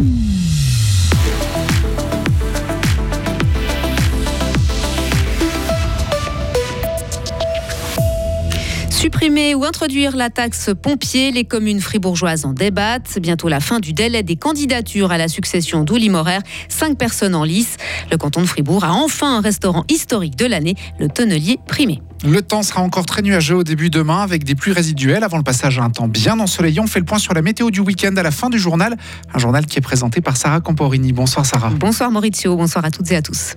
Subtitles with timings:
[0.00, 0.29] mm you.
[9.00, 13.18] Supprimer ou introduire la taxe pompier, les communes fribourgeoises en débattent.
[13.18, 16.40] Bientôt la fin du délai des candidatures à la succession d'Ouli Morer.
[16.68, 17.78] Cinq personnes en lice.
[18.10, 22.02] Le canton de Fribourg a enfin un restaurant historique de l'année, le Tonnelier Primé.
[22.26, 25.44] Le temps sera encore très nuageux au début demain avec des pluies résiduelles avant le
[25.44, 26.78] passage à un temps bien ensoleillé.
[26.80, 28.98] On fait le point sur la météo du week-end à la fin du journal.
[29.32, 31.14] Un journal qui est présenté par Sarah Camporini.
[31.14, 31.70] Bonsoir Sarah.
[31.70, 33.54] Bonsoir Maurizio, bonsoir à toutes et à tous.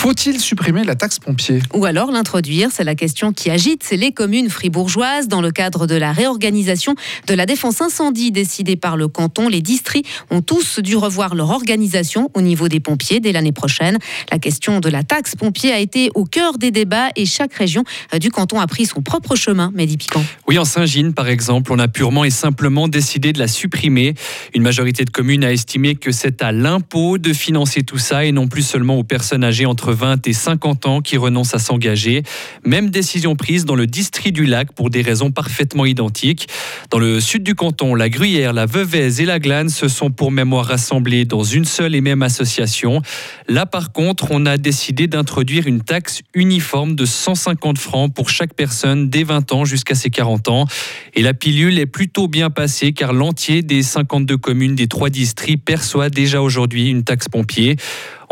[0.00, 4.48] Faut-il supprimer la taxe pompier Ou alors l'introduire C'est la question qui agite les communes
[4.48, 6.94] fribourgeoises dans le cadre de la réorganisation
[7.26, 9.50] de la défense incendie décidée par le canton.
[9.50, 13.98] Les districts ont tous dû revoir leur organisation au niveau des pompiers dès l'année prochaine.
[14.32, 17.84] La question de la taxe pompier a été au cœur des débats et chaque région
[18.18, 19.70] du canton a pris son propre chemin.
[19.74, 20.24] Mehdi Piquant.
[20.48, 24.14] Oui, en Saint-Gine, par exemple, on a purement et simplement décidé de la supprimer.
[24.54, 28.32] Une majorité de communes a estimé que c'est à l'impôt de financer tout ça et
[28.32, 32.22] non plus seulement aux personnes âgées entre 20 et 50 ans qui renoncent à s'engager.
[32.64, 36.48] Même décision prise dans le district du lac pour des raisons parfaitement identiques.
[36.90, 40.30] Dans le sud du canton, la Gruyère, la Veuvez et la Glane se sont pour
[40.30, 43.02] mémoire rassemblés dans une seule et même association.
[43.48, 48.54] Là, par contre, on a décidé d'introduire une taxe uniforme de 150 francs pour chaque
[48.54, 50.66] personne dès 20 ans jusqu'à ses 40 ans.
[51.14, 55.64] Et la pilule est plutôt bien passée car l'entier des 52 communes des trois districts
[55.64, 57.76] perçoit déjà aujourd'hui une taxe pompier.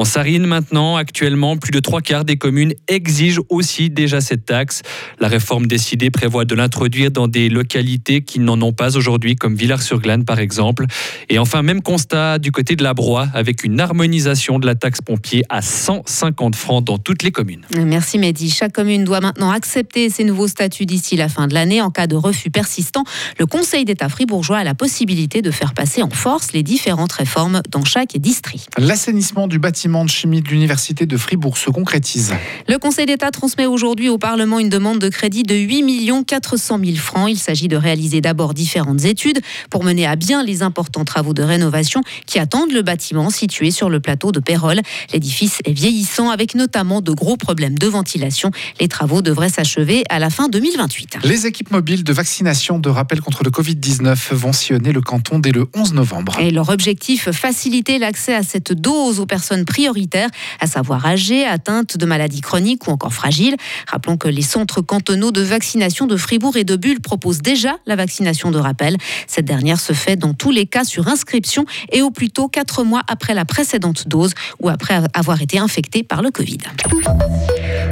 [0.00, 4.82] En Sarine, maintenant, actuellement, plus de trois quarts des communes exigent aussi déjà cette taxe.
[5.18, 9.56] La réforme décidée prévoit de l'introduire dans des localités qui n'en ont pas aujourd'hui, comme
[9.56, 10.86] Villars-sur-Glane par exemple.
[11.28, 15.00] Et enfin, même constat du côté de la Broye, avec une harmonisation de la taxe
[15.04, 17.62] pompier à 150 francs dans toutes les communes.
[17.76, 18.50] Merci Mehdi.
[18.50, 21.82] Chaque commune doit maintenant accepter ces nouveaux statuts d'ici la fin de l'année.
[21.82, 23.02] En cas de refus persistant,
[23.36, 27.62] le Conseil d'État fribourgeois a la possibilité de faire passer en force les différentes réformes
[27.68, 28.68] dans chaque district.
[28.78, 32.34] L'assainissement du bâtiment de chimie de l'Université de Fribourg se concrétise.
[32.68, 36.96] Le Conseil d'État transmet aujourd'hui au Parlement une demande de crédit de 8 400 000
[36.96, 37.30] francs.
[37.30, 39.40] Il s'agit de réaliser d'abord différentes études
[39.70, 43.88] pour mener à bien les importants travaux de rénovation qui attendent le bâtiment situé sur
[43.88, 44.80] le plateau de Pérol.
[45.12, 48.50] L'édifice est vieillissant avec notamment de gros problèmes de ventilation.
[48.80, 51.18] Les travaux devraient s'achever à la fin 2028.
[51.24, 55.52] Les équipes mobiles de vaccination de rappel contre le Covid-19 vont sillonner le canton dès
[55.52, 56.38] le 11 novembre.
[56.40, 61.96] Et leur objectif, faciliter l'accès à cette dose aux personnes prioritaires, à savoir âgées, atteintes
[61.96, 63.54] de maladies chroniques ou encore fragiles.
[63.86, 67.94] Rappelons que les centres cantonaux de vaccination de Fribourg et de Bulle proposent déjà la
[67.94, 68.96] vaccination de rappel.
[69.28, 72.82] Cette dernière se fait dans tous les cas sur inscription et au plus tôt 4
[72.82, 76.58] mois après la précédente dose ou après avoir été infecté par le Covid.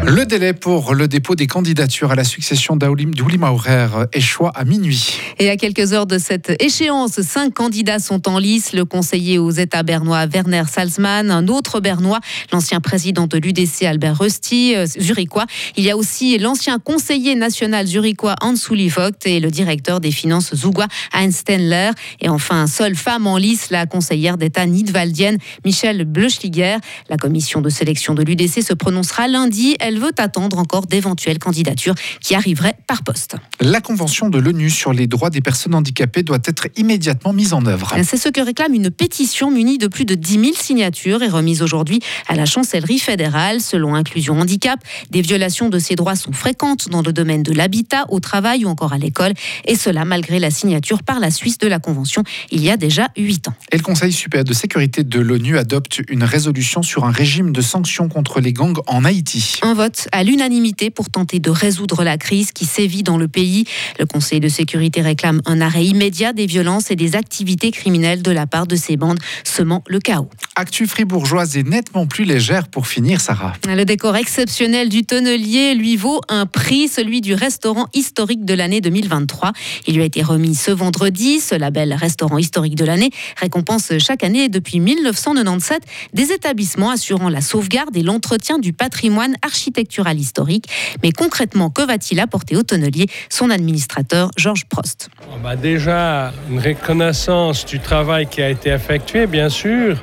[0.05, 5.19] Le délai pour le dépôt des candidatures à la succession d'Ouli Maurer échoua à minuit.
[5.39, 8.73] Et à quelques heures de cette échéance, cinq candidats sont en lice.
[8.73, 12.21] Le conseiller aux États bernois Werner Salzmann, un autre bernois,
[12.53, 15.47] l'ancien président de l'UDC Albert Rusty, euh, zurichois.
[15.77, 20.55] Il y a aussi l'ancien conseiller national zurichois Hans Vogt et le directeur des finances
[20.55, 21.91] zougois Heinz Stenler.
[22.21, 26.77] Et enfin, seule femme en lice, la conseillère d'État nidwaldienne Michelle Bleuschliger.
[27.09, 29.77] La commission de sélection de l'UDC se prononcera lundi.
[29.81, 33.37] Elle veut attendre encore d'éventuelles candidatures qui arriveraient par poste.
[33.61, 37.65] La Convention de l'ONU sur les droits des personnes handicapées doit être immédiatement mise en
[37.67, 37.95] œuvre.
[38.03, 41.63] C'est ce que réclame une pétition munie de plus de 10 000 signatures et remise
[41.67, 43.61] aujourd'hui à la chancellerie fédérale.
[43.61, 44.79] Selon Inclusion Handicap,
[45.11, 48.69] des violations de ces droits sont fréquentes dans le domaine de l'habitat, au travail ou
[48.69, 49.35] encore à l'école.
[49.65, 53.09] Et cela malgré la signature par la Suisse de la Convention il y a déjà
[53.17, 53.55] 8 ans.
[53.73, 57.61] Et le Conseil supérieur de sécurité de l'ONU adopte une résolution sur un régime de
[57.61, 59.59] sanctions contre les gangs en Haïti.
[59.63, 63.65] Un vote à l'unanimité pour tenter de résoudre la crise qui sévit dans le pays.
[63.99, 68.31] Le Conseil de sécurité réclame un arrêt immédiat des violences et des activités criminelles de
[68.31, 70.29] la part de ces bandes, semant le chaos.
[70.55, 73.53] Actu fribourgeoise est nettement plus légère pour finir, Sarah.
[73.67, 78.81] Le décor exceptionnel du tonnelier lui vaut un prix, celui du restaurant historique de l'année
[78.81, 79.53] 2023.
[79.87, 81.41] Il lui a été remis ce vendredi.
[81.41, 85.83] Ce label restaurant historique de l'année récompense chaque année depuis 1997
[86.13, 90.67] des établissements assurant la sauvegarde et l'entretien du patrimoine architectural historique.
[91.03, 93.07] Mais concrètement, que va-t-il apporter au tonnelier?
[93.29, 95.09] Son administrateur, Georges Prost.
[95.43, 100.03] Bah déjà, une reconnaissance du travail qui a été effectué, bien sûr.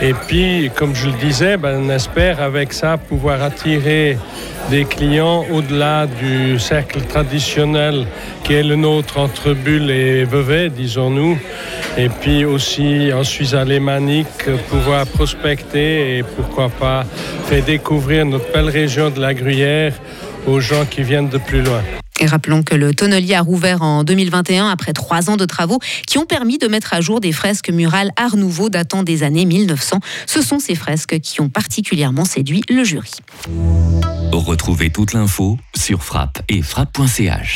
[0.00, 4.18] Et puis, comme je le disais, ben, on espère avec ça pouvoir attirer
[4.70, 8.06] des clients au-delà du cercle traditionnel
[8.44, 11.38] qui est le nôtre entre Bulle et Vevey, disons-nous.
[11.96, 17.04] Et puis aussi en Suisse alémanique, pouvoir prospecter et pourquoi pas
[17.46, 19.94] faire découvrir notre belle région de la Gruyère
[20.46, 21.82] aux gens qui viennent de plus loin.
[22.20, 26.18] Et rappelons que le tonnelier a rouvert en 2021 après trois ans de travaux qui
[26.18, 30.00] ont permis de mettre à jour des fresques murales Art Nouveau datant des années 1900.
[30.26, 33.12] Ce sont ces fresques qui ont particulièrement séduit le jury.
[34.32, 37.54] Retrouvez toute l'info sur frappe et frappe.ch.